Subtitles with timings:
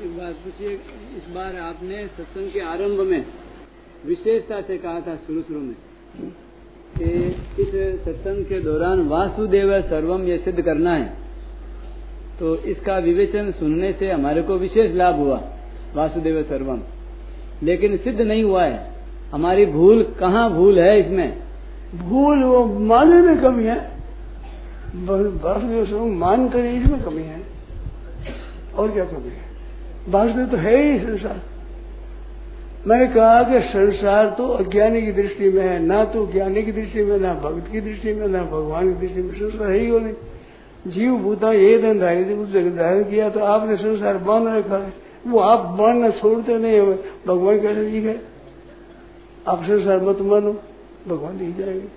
[0.00, 0.68] एक बात पूछिए,
[1.16, 3.26] इस बार आपने सत्संग के आरंभ में
[4.06, 5.74] विशेषता से कहा था शुरू शुरू में
[6.98, 7.04] कि
[7.62, 11.16] इस सत्संग के दौरान वासुदेव सर्वम ये सिद्ध करना है।
[12.38, 15.42] तो इसका विवेचन सुनने से हमारे को विशेष लाभ हुआ,
[15.94, 16.80] वासुदेव सर्वम।
[17.62, 18.92] लेकिन सिद्ध नहीं हुआ है।
[19.32, 21.42] हमारी भूल कहाँ भूल है इसमें?
[21.94, 23.76] भूल वो मानने में कमी है।
[25.44, 27.42] वासुदेव सर्वम मान कर इसमें कमी है।
[28.74, 29.50] और क्या कमी है?
[30.08, 31.40] वासुदेव तो है ही संसार।
[32.86, 37.04] मैंने कहा कि संसार तो अज्ञानी की दृष्टि में है, ना तो ज्ञानी की दृष्टि
[37.04, 40.12] में, ना भक्त की दृष्टि में, ना भगवान की दृष्टि में, संसार है ही नहीं।
[40.86, 42.24] जीव भूता ये धन धारी
[42.70, 44.92] धारण किया तो आपने संसार बाँध रखा है।
[45.26, 46.82] वो आप बांधना छोड़ते नहीं है,
[47.26, 48.20] भगवान कैसे जी है
[49.48, 50.52] आप संसार मत मानो,
[51.08, 51.88] भगवान ही जाएँगे।